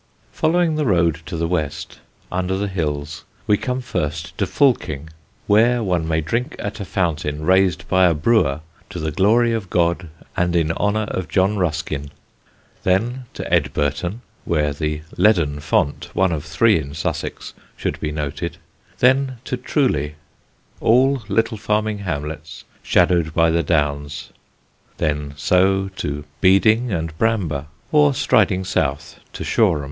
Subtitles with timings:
[0.31, 1.99] Following the road to the west,
[2.31, 5.11] under the hills, we come first to Fulking
[5.45, 9.69] (where one may drink at a fountain raised by a brewer to the glory of
[9.69, 12.09] God and in honour of John Ruskin),
[12.81, 18.57] then to Edburton (where the leaden font, one of three in Sussex, should be noted),
[18.97, 20.13] then to Truleigh,
[20.79, 24.31] all little farming hamlets shadowed by the Downs,
[24.97, 29.79] and so to Beeding and Bramber, or, striking south, to Shoreham.